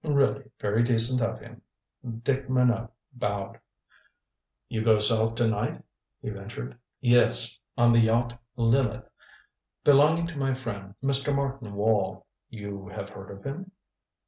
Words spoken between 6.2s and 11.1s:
he ventured. "Yes. On the yacht Lileth, belonging to my friend,